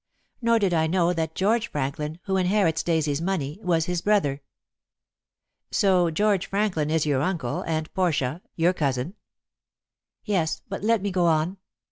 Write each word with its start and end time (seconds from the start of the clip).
Nor 0.41 0.57
did 0.57 0.73
I 0.73 0.87
know 0.87 1.13
that 1.13 1.35
George 1.35 1.67
Franklin, 1.67 2.19
who 2.23 2.35
inherits 2.35 2.81
Daisy's 2.81 3.21
money, 3.21 3.59
was 3.61 3.85
his 3.85 4.01
brother." 4.01 4.41
"So 5.69 6.09
George 6.09 6.47
Franklin 6.47 6.89
is 6.89 7.05
your 7.05 7.21
uncle 7.21 7.61
and 7.67 7.93
Portia 7.93 8.41
your 8.55 8.73
cousin?" 8.73 9.13
"Yes; 10.25 10.63
but 10.67 10.81
let 10.83 11.03
me 11.03 11.11
go 11.11 11.27
on. 11.27 11.57